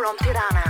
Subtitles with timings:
[0.00, 0.69] from Tirana.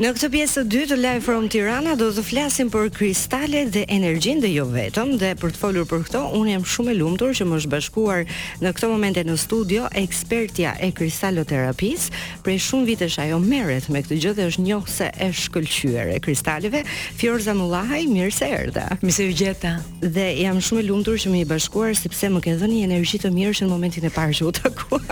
[0.00, 4.40] Në këtë pjesë të dytë Live from Tirana do të flasim për kristalet dhe energjinë
[4.40, 7.44] dhe jo vetëm dhe për të folur për këto un jam shumë e lumtur që
[7.50, 8.22] më është bashkuar
[8.62, 12.14] në këtë moment në studio ekspertja e kristaloterapisë.
[12.46, 16.80] Prej shumë vitesh ajo merret me këtë gjë dhe është njohse e shkëlqyer e kristaleve.
[17.20, 18.86] Fiorza Mullahaj, mirë se erdha.
[19.04, 19.74] Mirë se gjeta.
[20.00, 23.20] Dhe jam shumë e lumtur që më i bashkuar sepse më ke dhënë një energji
[23.26, 25.04] të mirë që në momentin e parë që u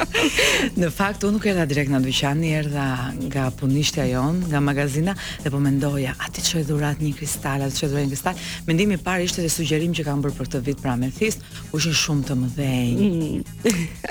[0.78, 2.84] në fakt unë nuk erdha direkt në dyqan, erdha
[3.30, 7.70] nga punishtja jon, nga magazina dhe po mendoja, a ti çoj dhurat një kristal, a
[7.70, 8.38] ti çoj një kristal.
[8.68, 11.42] Mendimi i parë ishte se sugjerim që kam bërë për këtë vit pra me thist,
[11.74, 13.02] u ishin shumë të mëdhenj.
[13.08, 13.68] Mm.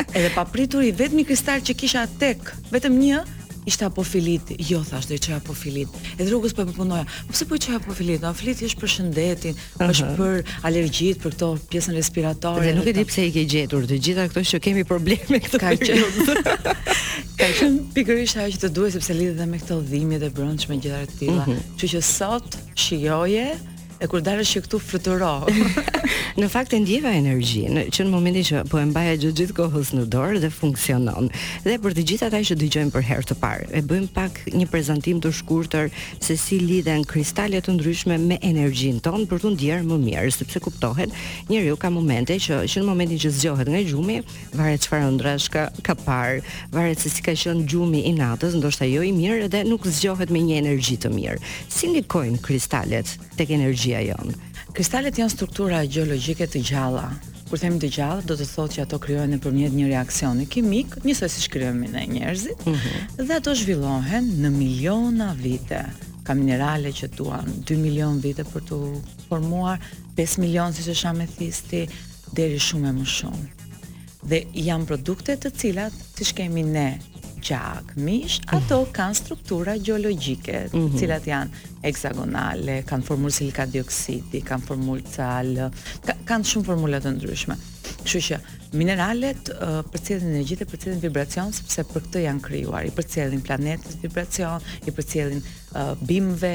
[0.10, 3.24] Edhe papritur i vetmi kristal që kisha tek, vetëm një,
[3.68, 5.96] ishte apo filit, jo thashtë dhe që apo filit.
[6.16, 8.92] E drugës për po përpunoja, pëse po, po që apo filit, a filit është për
[8.94, 9.94] shëndetin, uh -huh.
[9.94, 12.64] është për alergjit, për këto pjesën respiratore.
[12.68, 15.58] Dhe nuk e di pëse i ke gjetur, të gjitha këto që kemi probleme këtë
[15.64, 15.98] ka që...
[17.38, 20.78] Ka qenë pikërisht ajo që të duhe, sepse lidhet dhe me këto dhimbje të brëndshme,
[20.84, 21.42] gjithë ato të tilla.
[21.44, 21.60] uh -huh.
[21.80, 22.50] që, që sot
[22.88, 23.46] shijoje,
[23.98, 25.32] E kur dalësh që këtu fluturo.
[26.42, 29.90] në fakt e ndjeva energjinë, që në momentin që po e mbaja gjithë gjithë kohës
[29.98, 31.30] në dorë dhe funksionon.
[31.66, 34.68] Dhe për të gjithë ata që dëgjojnë për herë të parë, e bëjmë pak një
[34.70, 35.90] prezantim të shkurtër
[36.22, 40.62] se si lidhen kristalet të ndryshme me energjinë tonë për të ndjerë më mirë, sepse
[40.68, 41.14] kuptohet,
[41.50, 44.20] njeriu ka momente që që në momentin që zgjohet nga gjumi,
[44.60, 46.44] varet çfarë ëndrash ka, ka parë,
[46.76, 50.30] varet se si ka qenë gjumi i natës, ndoshta jo i mirë dhe nuk zgjohet
[50.34, 51.40] me një energji të mirë.
[51.72, 54.36] Si ndikojnë kristalet tek energji energjia jonë.
[54.76, 57.08] Kristalet janë struktura gjeologjike të gjalla.
[57.48, 61.30] Kur themi të gjallë, do të thotë që ato krijohen nëpërmjet një reaksioni kimik, njësoj
[61.32, 63.26] si shkrimi ne njerëzit, mm -hmm.
[63.28, 65.86] dhe ato zhvillohen në miliona vite.
[66.24, 69.00] Ka minerale që duan 2 milion vite për të
[69.30, 69.78] formuar,
[70.18, 71.88] 5 milion siç është ametisti,
[72.36, 73.46] deri shumë më shumë.
[74.30, 77.00] Dhe janë produkte të cilat siç kemi ne
[77.48, 80.98] gjak, mish, ato kanë struktura geologjike, mm -hmm.
[81.00, 85.54] cilat janë heksagonale, kanë formulë silika dioksidi, kanë formulë cal,
[86.06, 87.56] ka, kanë shumë formula të ndryshme.
[88.08, 88.38] Kështu që
[88.80, 92.84] mineralet uh, përcjellin energji dhe përcjellin vibracion sepse për këtë janë krijuar.
[92.90, 96.54] I përcjellin planetës vibracion, i përcjellin uh, bimëve,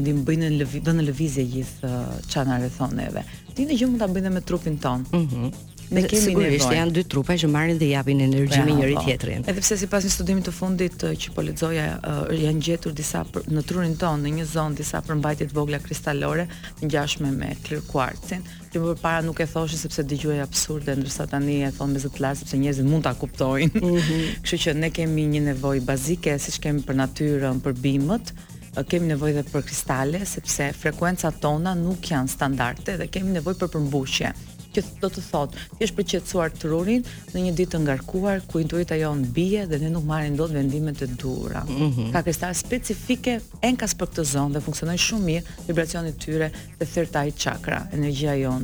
[0.00, 3.24] ndim bëjnë lëvizje gjithë uh, çana rrethoneve.
[3.56, 5.08] Ti në gjë mund ta bëjnë me trupin ton.
[5.12, 5.46] Mhm.
[5.46, 9.44] Mm Ne kemi sigurisht janë dy trupa që marrin dhe japin energji me njëri tjetrin.
[9.48, 13.20] Edhe pse sipas një studimi të fundit eh, që po lexoja uh, janë gjetur disa
[13.30, 16.48] për, në trurin tonë në një zonë disa përmbajtje të vogla kristalore
[16.80, 18.42] të ngjashme me klerkuarcin,
[18.72, 22.18] që më para nuk e thoshin sepse dëgjuaj absurde, ndërsa tani e thon me zot
[22.24, 23.70] lart sepse njerëzit mund ta kuptojnë.
[23.76, 24.34] Mm -hmm.
[24.46, 28.34] Kështu që ne kemi një nevojë bazike siç kemi për natyrën, për bimët,
[28.74, 33.58] eh, kemi nevojë edhe për kristale sepse frekuencat tona nuk janë standarde dhe kemi nevojë
[33.62, 34.34] për përmbushje
[34.76, 38.98] që do të thotë, ti je përqetësuar trurin në një ditë të ngarkuar ku intuita
[39.00, 41.64] jon bie dhe ne nuk marrim dot vendime të duhura.
[41.68, 42.12] Mm -hmm.
[42.14, 43.34] Ka kristal specifike
[43.70, 46.50] enkas për këtë zonë dhe funksionojnë shumë mirë vibracionet tyre
[46.80, 48.62] të third eye chakra, energjia jon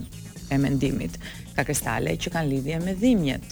[0.51, 1.19] e mendimit.
[1.57, 3.47] Ka kristale që kanë lidhje me dhimbjet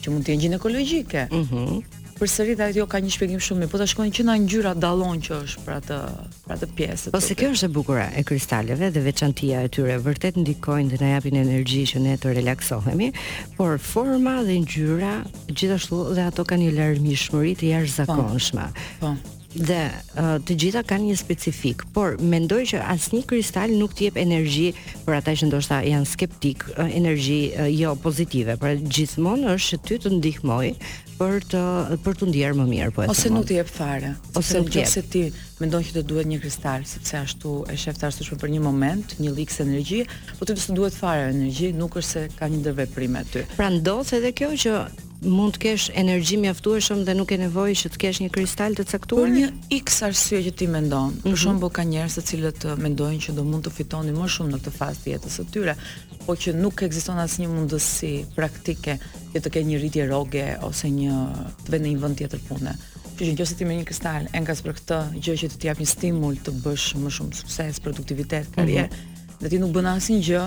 [0.00, 1.28] që mund të jenë ginekologjike.
[1.32, 4.72] Mhm përsëri dhe ajo ka një shpjegim shumë mirë, po ta shkojnë që na ngjyra
[4.80, 5.98] dallon që është për atë
[6.46, 7.12] për atë pjesë.
[7.14, 11.02] Po se kjo është e bukur e kristaleve dhe veçantia e tyre vërtet ndikojnë dhe
[11.04, 13.10] na japin energji që ne të relaksohemi,
[13.60, 15.14] por forma dhe ngjyra
[15.52, 18.70] gjithashtu dhe ato kanë një larmishmëri të jashtëzakonshme.
[19.00, 19.12] Po.
[19.14, 19.34] po.
[19.56, 19.78] Dhe
[20.20, 24.74] uh, të gjitha kanë një specifik, por mendoj që asnjë kristal nuk t'i jep energji
[25.06, 29.80] për ata që ndoshta janë skeptik, uh, energji uh, jo pozitive, pra gjithmonë është që
[29.88, 30.68] ty të ndihmoj
[31.18, 31.60] për të
[32.04, 34.82] për të ndjerë më mirë po e ose nuk të jep fare ose nuk të
[34.82, 35.22] jep se ti
[35.62, 39.32] mendon që të duhet një kristal sepse ashtu e sheftar ashtu për një moment një
[39.38, 40.04] liks energji
[40.38, 44.12] po ti të duhet fare energji nuk është se ka një ndërveprim aty pra ndos
[44.18, 44.76] edhe kjo që
[45.26, 48.84] mund të kesh energji mjaftueshëm dhe nuk ke nevojë që të kesh një kristal të
[48.90, 51.24] caktuar por një x arsye që ti mendon mm -hmm.
[51.24, 51.40] për mhm.
[51.44, 54.76] shembull ka njerëz secilat uh, mendojnë që do mund të fitoni më shumë në këtë
[54.82, 55.74] fazë të jetës së tyre
[56.26, 58.96] po që nuk ekziston asnjë mundësi praktike
[59.32, 61.20] që të kenë një rritje roge ose një
[61.64, 62.74] të vendin në një vend tjetër pune.
[63.16, 65.88] Që në qoftë ti me një kristal enkas për këtë gjë që të jap një
[65.92, 69.36] stimul të bësh më shumë sukses, produktivitet, karrierë, mm -hmm.
[69.42, 70.44] dhe ti nuk bën asnjë gjë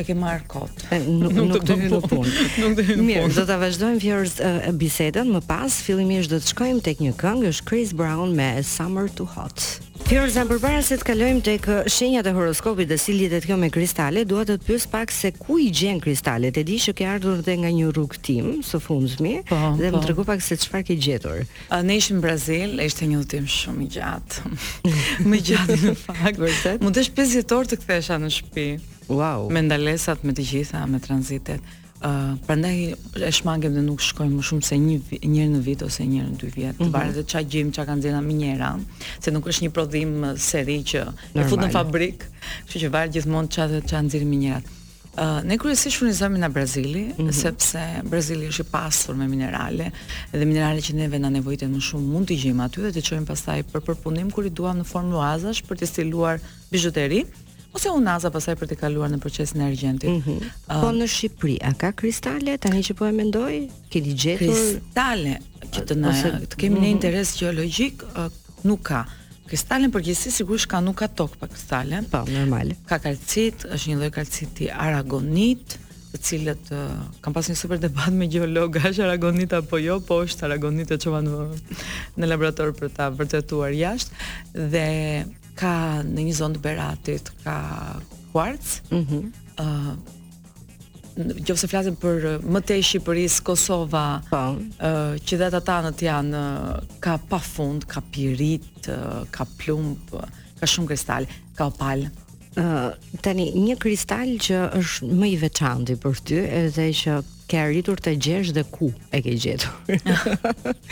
[0.00, 0.74] e ke marr kot.
[0.94, 4.34] E, nuk nuk, nuk do të hyj në Mirë, do ta vazhdojmë fjerës
[4.82, 9.06] bisedën, më pas fillimisht do të shkojmë tek një këngë, është Chris Brown me Summer
[9.16, 9.82] Too Hot.
[10.10, 13.68] Fjorza, para se të kalojmë tek eh, shenjat e horoskopit dhe si lidhet kjo me
[13.70, 16.56] kristalet, dua të të pyes pak se ku i gjen kristalet.
[16.58, 20.00] E di që ke ardhur dhe nga një rrugë tim, së fundmi, po, dhe po.
[20.00, 21.44] më tregu pak se çfarë ke gjetur.
[21.70, 24.50] A ne ishim në Brazil, ishte një udhtim shumë i gjatë.
[25.30, 26.42] Më gjatë në fakt,
[26.82, 28.66] Mund të shpesh 50 të kthesha në shtëpi.
[29.10, 29.46] Wow.
[29.54, 31.62] Me ndalesat, me të gjitha, me transitet
[32.46, 32.94] prandaj
[33.28, 36.36] e shmangem dhe nuk shkojmë më shumë se një herë në vit ose herë në
[36.40, 36.92] dy vjet, mm -hmm.
[36.94, 38.80] varet se çfarë gjejmë, çfarë kanë nxjerrë më një
[39.24, 41.44] se nuk është një prodhim seri që Normal.
[41.44, 42.18] e fut në fabrik,
[42.66, 44.60] kështu që varet gjithmonë çfarë çfarë nxirin më njëra.
[45.18, 47.32] Uh, ne kryesisht furnizohemi nga Brazili, mm -hmm.
[47.32, 47.80] sepse
[48.10, 49.90] Brazili është i pasur me minerale
[50.38, 53.26] dhe minerale që neve na nevojiten më shumë mund t'i gjejmë aty dhe t'i çojmë
[53.26, 56.38] pastaj për përpunim kur i duam në formë luazash për të stiluar
[56.72, 57.24] bizhuteri
[57.72, 60.10] ose u naza pasaj për të kaluar në procesin e argjentit.
[60.10, 60.50] Mm -hmm.
[60.68, 63.68] uh, po në Shqipëri a ka kristale tani që po e mendoj?
[63.90, 65.36] Ke di gjetur kristale
[65.74, 66.90] që të na të kemi mm -hmm.
[66.90, 68.30] interes gjeologjik uh,
[68.64, 69.04] nuk ka.
[69.46, 72.02] Kristale në përgjithësi sigurisht ka nuk ka tokë pa kristale.
[72.10, 72.66] Po, normal.
[72.86, 75.78] Ka kalcit, është një lloj kalciti aragonit
[76.12, 76.78] të cilët uh,
[77.20, 81.08] kam pasur një super debat me gjeologa është aragonita apo jo, po është aragonita që
[82.18, 84.10] në laborator për ta vërtetuar jashtë
[84.70, 84.86] dhe
[85.60, 85.72] ka
[86.06, 87.58] në një zonë të beratit, ka
[88.32, 89.28] kuartës, mm
[89.60, 89.92] uh,
[91.50, 96.42] se flasim për mëte Shqipëris, Kosova, uh, që dhe të tanët janë,
[97.02, 100.14] ka pa fund, ka pirit, uh, ka plumb,
[100.62, 101.26] ka shumë kristal,
[101.58, 102.08] ka opalë.
[102.58, 102.94] Uh,
[103.26, 107.18] tani, një kristal që është më i veçandi për ty, edhe që
[107.50, 109.72] ke arritur të gjesh dhe ku e ke gjetur.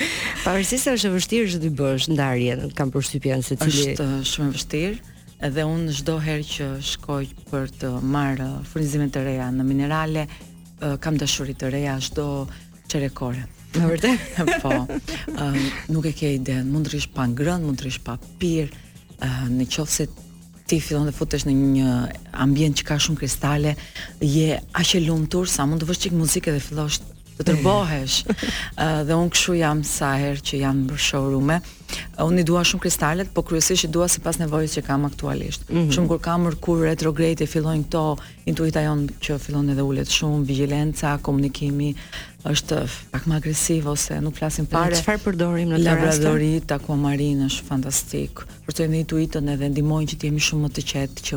[0.45, 4.51] Pavarësisht se është e vështirë që ti bësh ndarjen, kam përshtypjen se cili është shumë
[4.51, 5.15] e vështirë
[5.47, 10.25] edhe unë çdo herë që shkoj për të marr furnizimet e reja në minerale,
[11.05, 12.27] kam dashuri të reja çdo
[12.91, 13.45] çerekore.
[13.79, 15.53] Në vërtetë, po.
[15.95, 18.83] nuk e ke ide, mund të rish pa ngrënë, mund të rish pa pirë,
[19.55, 20.09] në qofë se
[20.69, 21.93] ti fillon të futesh në një
[22.45, 23.73] ambient që ka shumë kristale,
[24.21, 27.01] je aq e lumtur sa mund të vësh çik muzikë dhe fillosh
[27.39, 28.19] të tërbohesh.
[29.09, 31.53] dhe unë këshu jam sa herë që jam në showroom
[32.21, 35.63] Unë i dua shumë kristalet, po kryesisht i dua sipas pas nevojës që kam aktualisht.
[35.71, 35.93] Mm -hmm.
[35.97, 40.45] Shumë kur kam mërkur retrograde e fillojnë këto, intuita jonë që fillon edhe ullet shumë,
[40.47, 41.95] vigilenca, komunikimi,
[42.45, 44.95] është pak më agresiv ose nuk flasim fare.
[44.97, 46.19] Çfarë përdorim në këtë rast?
[46.19, 48.33] Labradorit, akuamarin është fantastik.
[48.67, 51.35] Përcojmë intuitën edhe ndihmojnë që të jemi shumë më të qetë që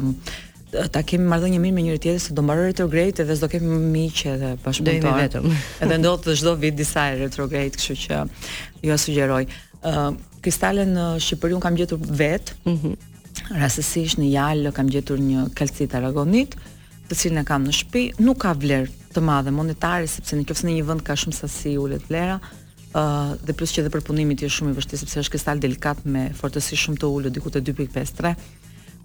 [0.91, 4.21] ta kemi marrëdhënie mirë me njëri tjetrin se do mbaroj retrograde edhe s'do kemi miq
[4.33, 5.01] edhe bashkëpunëtor.
[5.01, 5.47] Do jemi vetëm.
[5.85, 8.19] edhe ndodh çdo vit disa retrograde, kështu që
[8.87, 9.41] ju sugjeroj.
[9.81, 12.53] Ëm uh, kristalen në Shqipëri un kam gjetur vet.
[12.67, 12.91] Mhm.
[12.93, 13.09] Mm
[13.57, 16.53] Rastësisht në Jal kam gjetur një kalcit aragonit,
[17.09, 20.67] të cilin e kam në shtëpi, nuk ka vlerë të madhe monetare sepse në qofse
[20.67, 22.37] në një vend ka shumë sasi ulet vlera.
[22.91, 26.03] Uh, dhe plus që edhe përpunimi ti është shumë i vështirë sepse është kristal delikat
[26.05, 28.35] me fortësi shumë të ulët diku te 2.53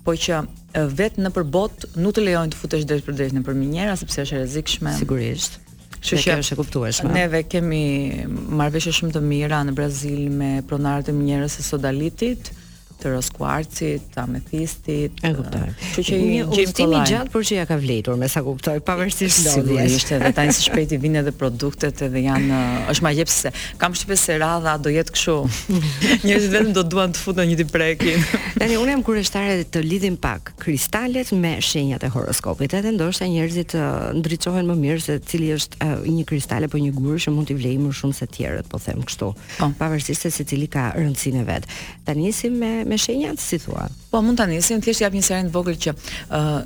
[0.07, 0.39] po që
[1.01, 4.39] vetë në përbot nuk të lejojnë të futesh drejt për drejt në përminjera, sepse është
[4.45, 4.93] rezikshme.
[5.01, 5.59] Sigurisht.
[6.07, 7.11] Që që është e kuptueshme.
[7.17, 7.81] Neve kemi
[8.61, 12.53] marveshe shumë të mira në Brazil me pronarët e minjerës e sodalitit,
[13.01, 15.19] të roskuarcit, të amethistit.
[15.25, 15.63] E kuptoj.
[15.81, 19.43] Kështu që një udhëtim i gjatë por që ja ka vlerë, me sa kuptoj, pavarësisht
[19.45, 19.57] lodhjes.
[19.57, 22.61] Sigurisht, edhe tani së shpejti vijnë edhe produktet edhe janë
[22.93, 25.37] është më jep se kam shtypë se radha do jetë kështu.
[26.27, 28.25] Njerëzit vetëm do duan të futen një diprekin.
[28.63, 32.75] tani unë jam kurioztare të lidhim pak kristalet me shenjat e horoskopit.
[32.81, 33.77] Edhe ndoshta njerëzit
[34.23, 37.85] ndriçohen më mirë se cili është një kristal apo një gur që mund t'i vlejë
[37.85, 39.31] më shumë se tjerët, po them kështu.
[39.59, 39.69] Po.
[39.79, 41.67] Pavarësisht se secili ka rëndësinë vet.
[42.07, 43.89] Tani si me me shenjat si thua.
[44.11, 46.57] Po mund ta nisim thjesht jap një seren të vogël që ë uh,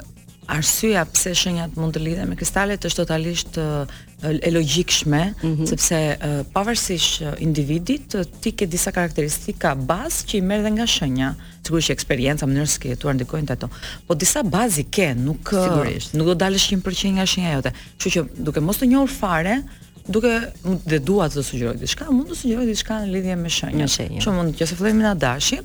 [0.50, 3.90] arsyeja pse shenjat mund të lidhen me kristalet është totalisht uh,
[4.26, 5.68] e logjikshme, mm -hmm.
[5.70, 10.70] sepse uh, pavarësisht uh, individit uh, ti ke disa karakteristika bazë që i merr dhe
[10.76, 11.28] nga shenja,
[11.64, 13.66] sikur që eksperjenca më nëse ke jetuar ndikojnë ato.
[14.06, 17.70] Po disa bazi ke, nuk uh, sigurisht, nuk do dalësh 100% nga shenja jote.
[17.98, 19.56] Kështu që duke mos të njohur fare
[20.14, 20.34] duke
[20.90, 23.90] dhe dua të sugjeroj diçka, mund të sugjeroj diçka në lidhje me shenjat.
[24.26, 25.58] Që mund, nëse fillojmë me dashi,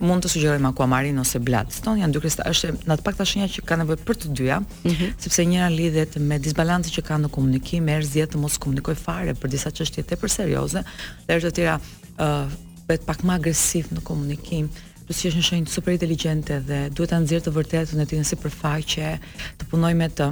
[0.00, 3.64] mund të sugjerojmë akuamarin ose Bloodstone, janë dy kristale, është në të paktën shenja që
[3.68, 5.12] kanë nevojë për të dyja, mm -hmm.
[5.24, 9.48] sepse njëra lidhet me disbalancën që kanë në komunikim, erzje të mos komunikoj fare për
[9.48, 10.82] disa çështje tepër serioze,
[11.26, 11.76] dhe është të tjera
[12.18, 12.52] ë uh,
[12.88, 14.70] bëhet pak më agresiv në komunikim,
[15.04, 18.18] plus që është një shenjë super inteligjente dhe duhet ta nxjerrë të vërtetën e tij
[18.20, 19.18] në sipërfaqe,
[19.58, 20.26] të punoj me të,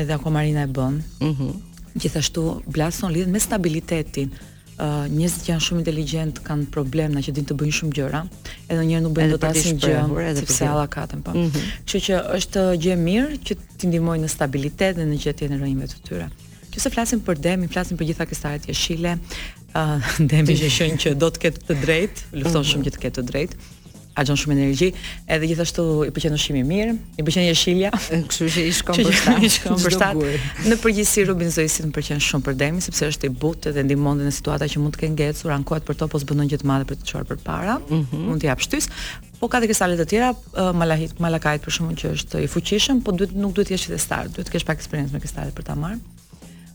[0.00, 0.94] edhe Aquamarina e bën.
[1.20, 1.50] Mm
[2.02, 4.28] Gjithashtu Blaston lidhet me stabilitetin,
[4.80, 8.20] që janë shumë inteligjent, kanë problem na që din të bëjnë shumë gjëra,
[8.68, 11.32] edhe njëherë nuk bëjnë dot asnjë gjë, sepse alla katën po.
[11.32, 11.84] Mhm.
[11.84, 15.90] Kështu që është gjë mirë që ti ndihmojnë në stabilitet dhe në gjetjen e rrymëve
[15.90, 16.28] të tyre.
[16.70, 19.16] Qëse flasim për i flasim për gjitha kësaret jeshile,
[19.74, 22.70] ë demi që shën që do të ketë të drejtë, lufton mhm.
[22.72, 23.56] shumë që të ketë të drejtë
[24.18, 24.88] agjon shumë energji,
[25.32, 29.42] edhe gjithashtu i pëlqen ushqimi i mirë, i pëlqen jeshilja, kështu që i shkon përshtat.
[29.46, 30.20] I shkon përshtat.
[30.66, 34.22] Në përgjithësi Rubin Zoisit në pëlqen shumë për Demi sepse është i butë dhe ndihmon
[34.26, 36.98] në situata që mund të kenë ngecur, ankohet për to po zbëndon gjithë madhe për
[37.02, 37.78] të çuar përpara.
[37.84, 38.24] Mm -hmm.
[38.26, 38.90] Mund të jap shtys,
[39.40, 40.32] po ka dhe kristale të tjera,
[40.74, 43.98] Malahit, Malakait për shkakun që është i fuqishëm, po duhet nuk duhet të jesh i
[43.98, 45.98] star, duhet të kesh pak eksperiencë me kristale për ta marrë.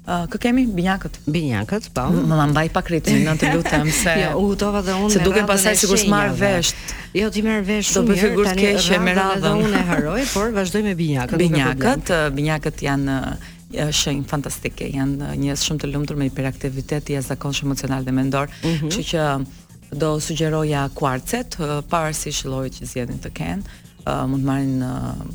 [0.05, 4.11] Ah, kë kemi binjakët binjakët po më ma mbaj pak ritmin do të lutem se
[4.19, 6.69] jo u hutova dhe unë se duke pasaj sikur të marr vesh
[7.17, 10.53] jo ti merr vesh do të bëj keqe me radhën edhe unë e haroj por
[10.53, 13.15] vazhdoj me binjakët binjakët binjakët janë
[13.87, 18.53] është një fantastike janë njerëz shumë të lumtur me hiperaktivitet jashtë zakonsh emocional dhe mendor
[18.61, 18.91] mhm.
[18.93, 25.25] kështu që do sugjeroja kuarcet pavarësisht llojit që zgjedhin të kenë mund të marrin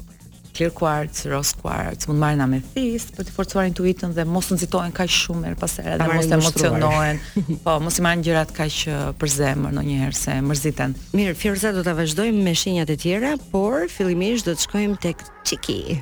[0.61, 4.93] Clear Quartz, Rose Quartz, mund marrin amethyst për po të forcuar intuitën dhe mos nxitohen
[4.93, 7.21] kaq shumë her pas here, mos të emocionohen.
[7.65, 8.77] Po, mos i marrin gjërat kaq
[9.23, 10.99] për zemër ndonjëherë se mërziten.
[11.17, 15.25] Mirë, Firza do ta vazhdojmë me shenjat e tjera, por fillimisht do të shkojmë tek
[15.57, 15.99] qiki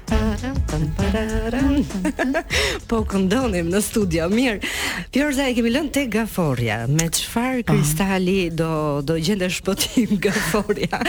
[2.91, 4.71] Po këndonim në studio Mirë,
[5.15, 7.65] Pjorza e kemi lënë te gaforja Me qëfar ah.
[7.73, 8.71] kristali do,
[9.07, 11.01] do gjende shpotim gaforja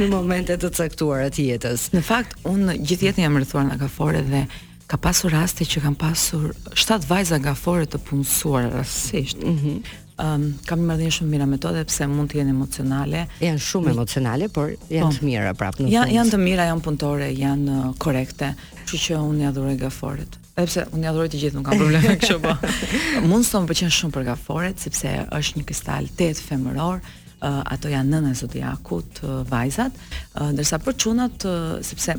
[0.00, 4.24] Në momente të caktuar atë jetës Në fakt, unë gjithë jetën jam rëthuar në gafore
[4.28, 4.46] dhe
[4.86, 9.40] Ka pasur raste që kam pasur 7 vajza gafore të punësuar rastësisht.
[9.42, 9.78] Mhm.
[9.80, 13.24] Mm um, kam marrë një shumë mira metode pse mund të jenë emocionale.
[13.44, 15.12] Janë shumë emocionale, por janë po.
[15.16, 18.52] të mira prapë në janë, janë të mira, janë punëtore, janë uh, korrekte.
[18.86, 20.38] Kështu që unë i adhuroj gaforet.
[20.56, 22.56] Sepse unë i adhuroj të gjithë, nuk kam probleme kështu po.
[23.28, 27.92] Mund të më pëlqen shumë për gaforet sepse është një kristal tet femëror, uh, ato
[27.92, 30.04] janë nën e zodiakut, uh, vajzat,
[30.54, 31.46] ndërsa për çunat
[31.86, 32.16] sepse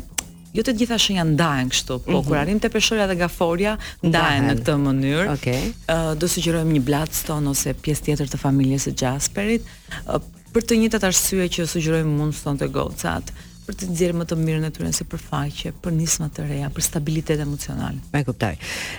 [0.55, 2.13] Jo të gjitha shenja ndahen kështu, mm -hmm.
[2.13, 2.27] po mhm.
[2.27, 5.33] kur arrim te peshorja dhe gaforja ndahen në këtë mënyrë.
[5.33, 5.55] Okej.
[5.55, 5.73] Okay.
[5.87, 9.61] Uh, do sugjerojmë një Blackstone ose pjesë tjetër të familjes së Jasperit
[10.07, 10.19] uh,
[10.53, 13.31] për të njëjtat arsye që sugjerojmë Moonstone te gocat,
[13.67, 16.81] për të nxjerrë më të mirën e tyre në sipërfaqe, për nisma të reja, për
[16.81, 17.95] stabilitet emocional.
[18.13, 18.55] Me kuptoj.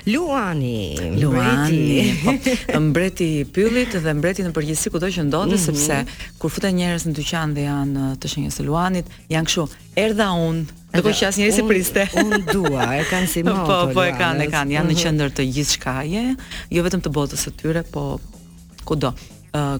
[0.06, 2.12] Luani, Luani,
[2.80, 5.86] mbreti po, i pyllit dhe mbreti në përgjithësi kudo që ndodhet mm -hmm.
[5.86, 6.04] sepse
[6.38, 10.64] kur futen njerëz në dyqan dhe janë të shenjës së Luanit, janë kështu, erdha unë
[10.88, 13.76] Dhe kur po që asë njëri si priste Unë dua, e kanë si moto Po,
[13.98, 15.00] po e kanë, e kanë, janë në mhm.
[15.02, 16.22] qëndër të gjithë shkaje
[16.74, 18.06] Jo vetëm të botës të tyre, po
[18.88, 19.10] Kudo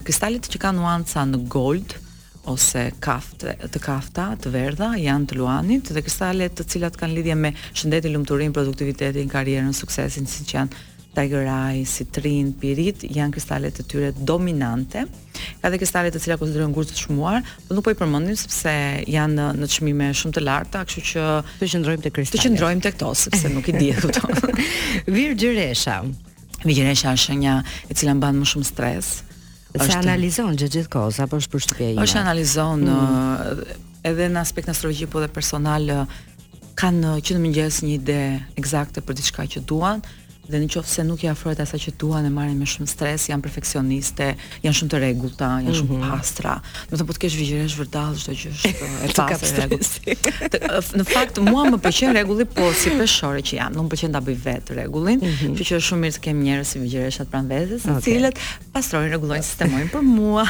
[0.05, 1.97] Kristallit që kanë nuanca në gold
[2.49, 7.55] Ose të kafta, të verda Janë të luanit Dhe kristallit të cilat kanë lidhje me
[7.71, 10.87] shëndetin, lumëturin, produktivitetin, karierën, suksesin Si që janë
[11.17, 15.05] tagëraj, citrin, pirit, janë kristalet të tyre dominante.
[15.63, 18.75] Ka dhe kristalet të cilat konsiderojnë gurë të shmuar, por nuk po i përmendim sepse
[19.09, 21.25] janë në, në çmime shumë të larta, kështu që
[21.63, 22.45] të qëndrojmë të kristalet.
[22.45, 24.37] Të qëndrojmë të këto, sepse nuk i di Gjeresha
[25.17, 25.97] Virgjëresha.
[26.67, 27.57] Virgjëresha është një
[27.93, 29.11] e cila mban më shumë stres.
[29.75, 33.67] Është se analizon gjë gjithë kohës apo është për shtëpi Është analizon mm.
[33.69, 36.15] Uh, edhe në aspektin astrologji po dhe personal uh,
[36.81, 38.17] kanë uh, që në mëngjes një ide
[38.63, 40.01] eksakte për diçka që duan,
[40.49, 44.29] dhe nëse nuk i afrohet asaj që duan e marrin me shumë stres, janë perfeksioniste,
[44.65, 46.13] janë shumë të rregullta, janë shumë mm -hmm.
[46.13, 46.55] pastra.
[46.89, 48.73] Do të thotë po të kesh vigjëresh vërtall çdo gjë është
[49.05, 53.75] e pastër e Në fakt mua më pëlqen rregulli po si peshore që janë.
[53.77, 55.29] Nuk më pëlqen ta bëj vetë rregullin, mhm.
[55.29, 55.67] kështu mm -hmm.
[55.69, 58.03] që është shumë mirë të kem njerëz si vigjëreshat pranë vetes, okay.
[58.07, 58.37] cilët
[58.73, 60.45] pastrojnë, rregullojnë, sistemojnë për mua.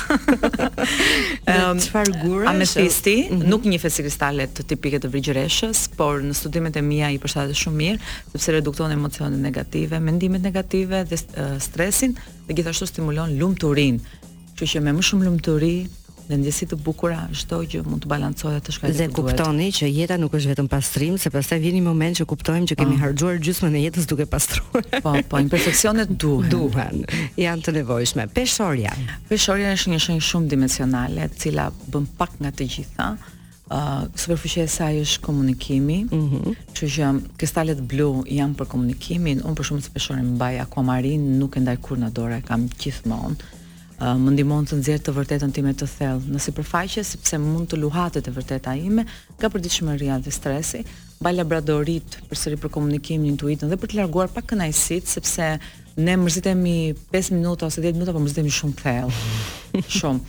[1.51, 2.45] Ëm çfarë gure?
[2.49, 3.43] A mm -hmm.
[3.53, 7.57] nuk një festë kristale të tipike të vigjëreshës, por në studimet e mia i përshtatet
[7.65, 7.99] shumë mirë,
[8.33, 11.17] sepse redukton emocionet negative negative, mendimet negative dhe
[11.61, 12.15] stresin
[12.47, 14.01] dhe gjithashtu stimulon lumturinë.
[14.59, 15.75] që që me më shumë lumturi
[16.29, 18.97] dhe ndjesi të bukura, çdo që mund të balancohet të shkallë.
[19.01, 22.67] Dhe kuptoni që jeta nuk është vetëm pastrim, se pastaj vjen një moment që kuptojmë
[22.69, 23.05] që kemi oh.
[23.05, 23.07] Po.
[23.07, 24.83] gjysme gjysmën e jetës duke pastruar.
[25.05, 26.51] Po, po, imperfeksionet duhen.
[26.51, 27.07] Duhen.
[27.45, 28.27] Janë të nevojshme.
[28.35, 28.91] Peshorja.
[29.31, 33.13] Peshorja është një shenjë shumë dimensionale, e cila bën pak nga të gjitha
[33.71, 36.55] uh, superficie e saj është komunikimi, mm -hmm.
[36.73, 41.61] që kristalet blu janë për komunikimin, unë për shumë të peshore mbaj akuamarin, nuk e
[41.61, 43.37] ndaj kur në dore, kam gjithmonë,
[44.29, 48.27] uh, më të nxjerr të vërtetën time të thellë në sipërfaqe sepse mund të luhatet
[48.27, 49.03] e vërteta ime
[49.39, 50.81] nga përditshmëria dhe stresi,
[51.21, 55.59] mbaj labradorit përsëri për komunikimin, intuitën dhe për të larguar pak kënaqësit sepse
[56.07, 59.13] ne mërzitemi 5 minuta ose 10 minuta, po mërzitemi shumë thellë.
[59.15, 59.83] Mhm.
[60.01, 60.21] shumë.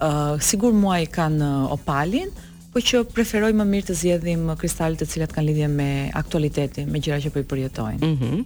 [0.00, 1.44] Ë uh, sigur muaj kanë
[1.76, 2.28] opalin,
[2.72, 5.86] po që preferoj më mirë të zgjedhim kristalet të cilat kanë lidhje me
[6.18, 8.00] aktualitetin, me gjëra që po i përjetojnë.
[8.04, 8.34] Mhm.
[8.36, 8.44] Mm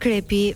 [0.00, 0.54] akrepi,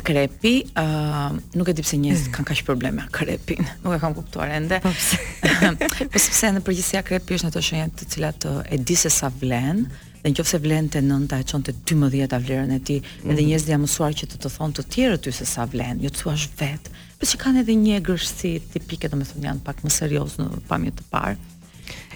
[0.00, 2.34] akrepi, uh, nuk e di pse njerëzit mm.
[2.34, 3.62] kanë kaq probleme akrepin.
[3.84, 4.80] Nuk e kam kuptuar ende.
[4.82, 4.90] Po,
[6.12, 9.84] po sepse në përgjithësi akrepi është ato shenja të cilat e di se sa vlen,
[10.22, 13.30] dhe në qofse vlen të nënta e qonë të 12 ta vlerën e ti, mhm.
[13.30, 16.10] edhe njëzë dhja mësuar që të të thonë të tjere ty se sa vlen, jo
[16.10, 19.82] të suash vetë, për që kanë edhe një gërshësi tipike, do me thonë janë pak
[19.86, 21.38] më serios në pamjet të parë,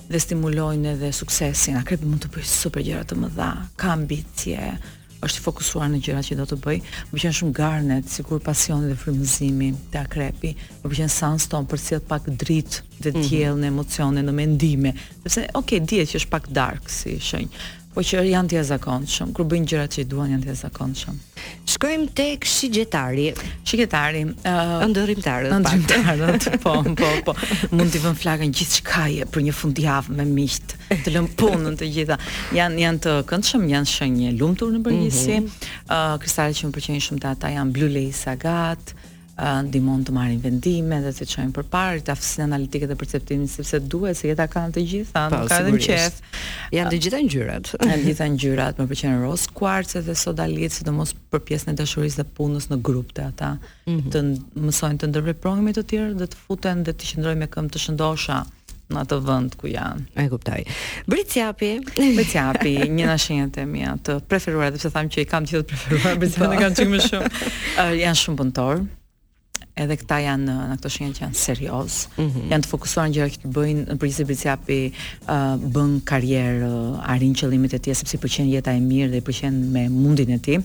[0.09, 1.75] dhe stimulojnë edhe suksesin.
[1.77, 3.48] Akrepi mund të bëjë super gjëra të mëdha,
[3.79, 4.71] ka ambicie,
[5.19, 6.77] është fokusuar në gjërat që do të bëj.
[6.81, 10.53] Më pëlqen shumë Garnet, sikur pasioni dhe frymëzimi te Akrepi.
[10.79, 13.25] Më pëlqen Sandstone për sjell pak dritë dhe mhm.
[13.25, 13.65] diell mm -hmm.
[13.65, 17.67] në emocione, në mendime, sepse okay, dihet që është pak dark si shenjë
[17.99, 19.31] po që janë të jashtëzakonshëm.
[19.35, 21.17] Kur bëjnë gjërat që i duan janë të jashtëzakonshëm.
[21.73, 23.25] Shkojmë tek shigjetari.
[23.67, 27.35] Shigjetari, ë uh, ndërrimtar, ndërrimtar, po, po, po.
[27.73, 31.91] Mund të vëm flakën gjithçka e për një fundjavë me miqt, të lëm punën të
[31.97, 32.19] gjitha.
[32.55, 35.35] Janë janë të këndshëm, janë shënje lumtur në përgjithësi.
[35.35, 35.43] Mhm.
[35.43, 35.91] Ë mm -hmm.
[35.99, 38.95] uh, kristalet që më pëlqejnë shumë të ata janë blue lace agat,
[39.63, 44.17] ndihmon të marrin vendime dhe të çojnë përpara të aftësinë analitike dhe perceptimin sepse duhet
[44.19, 46.17] se jeta kanë të gjitha, nuk ka dhe qef.
[46.75, 47.71] Janë të gjitha ngjyrat.
[47.79, 52.23] Janë të gjitha ngjyrat, më pëlqen roz, kuarce dhe sodalit, sidomos për pjesën e dashurisë
[52.23, 53.17] dhe punës në grup mhm.
[53.19, 53.53] të ata.
[53.87, 54.13] Mm -hmm.
[54.13, 57.71] Të mësojnë të ndërveprohen me të tjerë dhe të futen dhe të qëndrojnë me këmbë
[57.73, 58.41] të shëndosha
[58.89, 59.99] në atë vend ku janë.
[60.19, 60.61] E kuptoj.
[61.07, 61.69] Briciapi,
[62.15, 65.75] Briciapi, një nga shenjat e mia të preferuara, sepse tham që i kam gjithë të
[65.85, 66.61] preferuar, Briciapi po.
[66.63, 67.29] kanë çik më shumë.
[67.29, 68.75] Uh, janë shumë punëtor
[69.83, 71.97] edhe këta janë në, në këto shenja që janë serioz.
[72.17, 72.51] Mm -hmm.
[72.53, 75.33] Janë të fokusuar në gjëra që të bëjnë në brizë brizë api uh,
[75.77, 79.87] bën karrierë, uh, arrin qëllimet e tij sepse pëlqen jeta e mirë dhe pëlqen me
[79.89, 80.59] mundin e tij.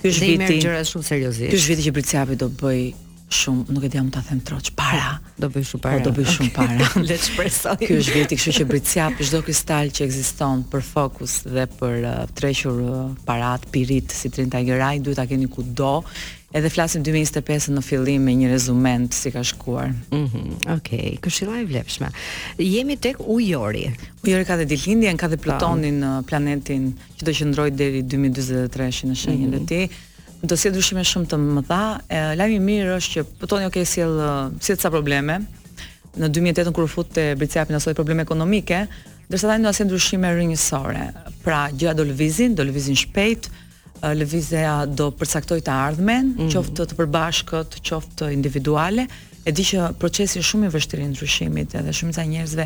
[0.00, 0.36] Ky është viti.
[0.36, 1.52] Dhe merr gjëra shumë seriozisht.
[1.52, 2.82] Ky është viti që brizë api do bëj
[3.30, 5.98] shumë, nuk e di jam ta them troç para, do bëj shumë para.
[6.00, 6.66] Po do bëj shumë okay.
[6.80, 7.04] para.
[7.08, 7.76] Le të shpresoj.
[7.78, 11.94] Ky është viti, kështu që brizë api çdo kristal që ekziston për fokus dhe për
[12.10, 16.00] uh, trequr uh, parat, pirit si 30 gjeraj, duhet ta keni kudo.
[16.50, 19.92] Edhe flasim 2025 në fillim me një rezument si ka shkuar.
[20.10, 20.22] Mhm.
[20.22, 21.12] Mm Okej, okay.
[21.22, 22.08] këshilla e vlefshme.
[22.58, 23.84] Jemi tek Ujori.
[24.24, 25.44] Ujori ka dhe Dilindjen, ka dhe po.
[25.50, 26.88] Plutonin në planetin
[27.20, 29.54] që do qëndrojë deri 2043 në shenjën mm -hmm.
[29.54, 29.64] e mhm.
[29.64, 29.88] tij.
[30.50, 31.82] Do sjell ndryshime shumë të mëdha.
[32.38, 34.14] Lajmi i mirë është që Plutoni okay sjell
[34.58, 35.38] të sa probleme.
[36.18, 38.86] Në 2008 kur futte Britsiapi në probleme ekonomike,
[39.30, 41.10] ndërsa tani do asë ndryshime rinjësore.
[41.44, 43.46] Pra, gjëra do lëvizin, do lëvizin shpejt,
[44.02, 46.50] Eh, lëvizja do përcaktoj të ardhmen, mm -hmm.
[46.54, 49.06] qoftë të përbashkët, qoftë individuale.
[49.46, 52.64] E di që procesi është shumë i vështirë ndryshimit, edhe shumë sa njerëzve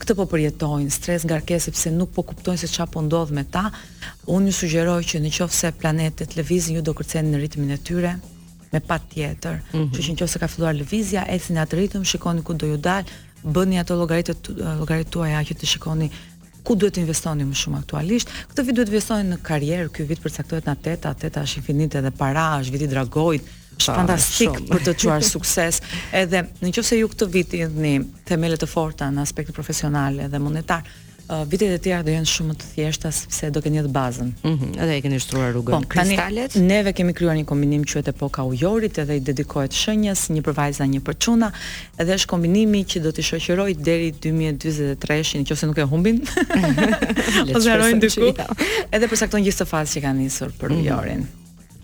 [0.00, 3.70] këtë po përjetojnë, stres ngarkesë sepse nuk po kuptojnë se çfarë po ndodh me ta.
[4.34, 8.12] Unë ju sugjeroj që nëse planetet lëvizin, ju do kërceni në ritmin e tyre
[8.72, 9.54] me patjetër.
[9.60, 9.94] Mm -hmm.
[9.94, 13.02] Që nëse ka filluar lëvizja, ecni atë ritëm, shikoni ku do ju dal,
[13.54, 16.14] bëni ato llogaritë eh, llogaritë tuaja që të shikoni uh,
[16.64, 18.32] ku duhet të investoni më shumë aktualisht.
[18.50, 22.02] Këtë vit duhet të investoni në karrierë, ky vit përcaktohet na teta, teta është infinite
[22.04, 24.66] dhe para, është viti i dragojit, është fantastik shumë.
[24.72, 25.80] për të çuar sukses.
[26.24, 27.94] Edhe nëse ju këtë vit jeni
[28.28, 30.84] themele të forta në aspektin profesional edhe monetar,
[31.48, 34.30] vitet e tjera do jenë shumë të thjeshta sepse do keni atë bazën.
[34.42, 34.50] Mhm.
[34.70, 35.76] Mm edhe e keni shtruar rrugën.
[35.76, 36.50] Po, kristalet?
[36.52, 40.56] Tani, neve kemi krijuar një kombinim quhet epoka ujorit edhe i dedikohet shenjës, një për
[40.60, 41.50] vajza, një për çuna,
[42.00, 46.22] edhe është kombinimi që do t'i shoqëroj deri 2023-shin, nëse nuk e humbin.
[47.54, 48.88] ose të shkojmë diku.
[48.90, 50.80] Edhe përsakton gjithë të fazë që ka nisur për mhm.
[50.86, 51.20] ujorin.
[51.20, 51.39] Mm -hmm.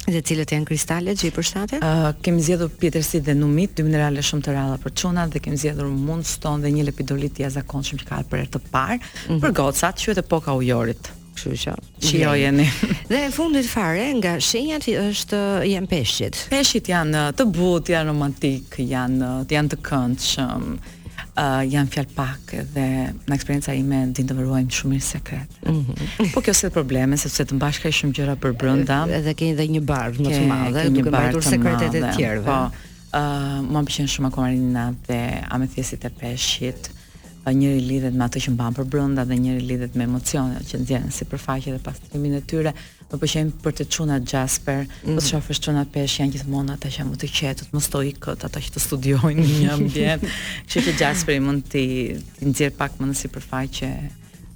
[0.07, 1.83] Dhe cilët janë kristalet që i përshtatet?
[1.83, 5.59] Uh, kemi zjedhur pjetërsi dhe numit, dy minerale shumë të rralla për quna, dhe kemi
[5.59, 6.31] zjedhur mund
[6.63, 9.41] dhe një lepidolit tja jashtëzakonshëm shumë që ka për prer të par, mm -hmm.
[9.43, 11.11] për gocat që e të poka ujorit.
[11.37, 12.65] Kështu që jo jeni
[13.11, 18.79] Dhe në fundit fare nga shenjat është jenë peshqit Peshqit janë të but, janë romantik,
[18.95, 20.95] janë, janë të këndë shumë
[21.37, 22.85] uh, janë fjalë pak dhe
[23.27, 25.59] në eksperjenca ime ndin të vërojmë shumë mirë sekret.
[25.69, 26.33] Mm -hmm.
[26.35, 29.03] Po kjo se probleme sepse të mbash ka shumë gjëra për brenda.
[29.19, 32.45] Edhe keni edhe një bar më të madhe, duke mbajtur sekretet e tjerëve.
[32.45, 32.71] Po.
[33.17, 35.21] ë uh, ah, më pëlqen shumë akomarina dhe
[35.55, 36.91] amethjesit e peshqit
[37.47, 40.81] pa njëri lidhet me atë që mban për brenda dhe njëri lidhet me emocionet që
[40.83, 42.73] nxjerrin sipërfaqe dhe pastrimin e tyre.
[43.07, 45.13] Më pëlqejnë për të çunat Jasper, mm.
[45.13, 45.25] të mhm.
[45.29, 48.75] shohësh çunat pesh janë gjithmonë ata që janë më të qetë, më stoikët, ata që
[48.75, 50.27] të studiojnë në një ambient.
[50.67, 51.87] Kështu që Jasperi mund të
[52.41, 53.93] të nxjerr pak më në sipërfaqe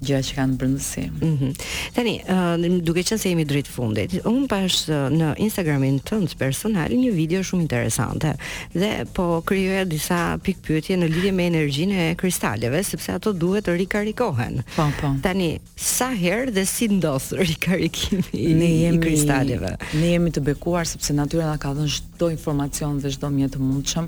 [0.05, 1.03] gjëra që kanë brëndësi.
[1.09, 1.29] Mhm.
[1.31, 6.33] Mm Tani, uh, duke qenë se jemi drejt fundit, un pash uh, në Instagramin tënd
[6.39, 8.31] personal një video shumë interesante
[8.75, 13.67] dhe po krijoja disa pikë pyetje në lidhje me energjinë e kristaleve, sepse ato duhet
[13.67, 14.61] të rikarikohen.
[14.77, 15.11] Po, po.
[15.25, 19.75] Tani, sa herë dhe si ndodh rikarikimi ne jemi, i kristaleve?
[19.99, 23.61] Ne jemi të bekuar sepse natyra na ka dhënë çdo informacion dhe çdo mjet të
[23.61, 24.07] mundshëm.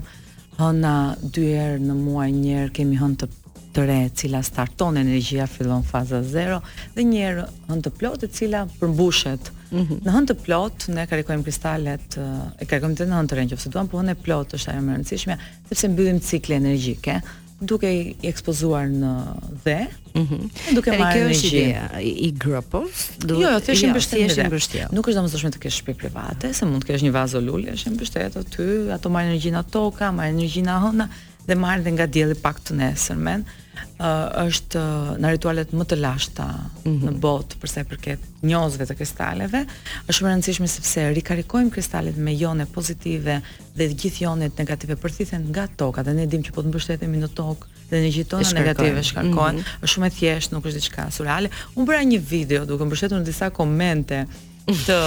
[0.58, 3.28] Hëna dy herë në muaj, një herë kemi hënë të
[3.74, 6.58] të re e cila starton energjia fillon faza 0
[6.94, 9.50] dhe një herë hën të plot e cila përmbushet.
[9.74, 10.00] Mm -hmm.
[10.06, 12.18] Në hën të plot ne karikojm kristalet
[12.62, 14.82] e karikojm të në hën të re nëse duam, po hën e plot është ajo
[14.86, 15.36] më e rëndësishme
[15.68, 17.20] sepse mbyllim cikle energjike
[17.64, 19.12] duke i ekspozuar në
[19.64, 19.78] dhe,
[20.14, 20.34] mhm.
[20.36, 21.50] Mm duke marrë energji.
[21.50, 23.34] Kjo është ide i grupos, do.
[23.42, 24.44] Jo, jo, thjesht jo, mbështetje.
[24.48, 24.88] mbështetje.
[24.92, 27.90] Nuk është domosdoshme të kesh shpirt private, se mund të kesh një vazo lulje, është
[27.94, 31.08] mbështetje aty, ato marrin energjinë ato, ka marrin energjinë ahona
[31.48, 35.98] dhe marrë dhe nga djeli pak të nesërmen, uh, është uh, në ritualet më të
[36.00, 37.02] lashta mm -hmm.
[37.08, 39.64] në botë përse i përket njozve të kristaleve,
[40.08, 43.40] është më rëndësishme sepse rikarikojmë kristalet me jone pozitive
[43.76, 47.28] dhe gjithë jonet negative përthithen nga toka dhe ne dim që po të mbështetemi në
[47.34, 49.84] tokë dhe në gjithë tona negative shkarkohen, mm -hmm.
[49.84, 53.24] është shumë e thjeshtë, nuk është diçka surale Unë bëra një video duke mbështetur në
[53.28, 54.24] disa komente
[54.68, 54.98] të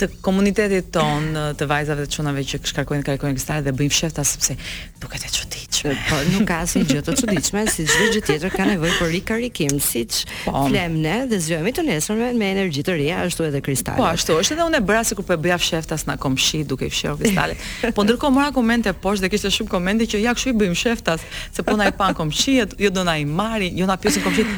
[0.00, 4.56] të komunitetit ton, të vajzave të çunave që shkarkojnë, karikojnë kristale dhe bëjmë fshehta sepse
[5.04, 8.66] duket e çuditshme po nuk ka asnjë gjë të çuditshme, si çdo gjë tjetër ka
[8.68, 10.64] nevojë për rikarikim, siç po.
[10.68, 13.96] flem ne dhe zgjohemi të nesër me energji të re, ashtu edhe kristale.
[13.98, 16.88] Po ashtu është edhe unë e bëra sikur po e bëja sheftas na komshi duke
[16.90, 17.56] fshirë kristale.
[17.96, 21.24] Po ndërkohë mora komente poshtë dhe kishte shumë komente që ja kshu i bëjmë sheftas,
[21.54, 24.48] se po na i pan komshiet, jo do na i marri, jo na pyesin komshit.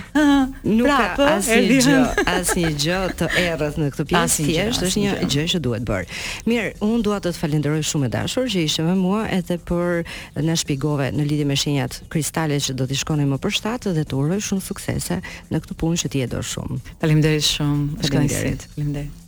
[0.62, 1.96] Nuk ka asnjë gjë,
[2.35, 6.18] asnjë gjë të errët në këtë pjesë thjesht është një gjë që duhet bërë.
[6.50, 10.02] Mirë, unë dua të falenderoj shumë e dashur që ishe me mua edhe për
[10.46, 14.05] na shpjegove në lidhje me shenjat kristale që do t'i shkonim më për shtatë dhe
[14.09, 15.20] t'u uroj shumë suksese
[15.53, 16.81] në këtë punë që ti e do shumë.
[17.05, 17.90] Faleminderit shumë.
[18.09, 18.68] Faleminderit.
[18.75, 19.21] Faleminderit.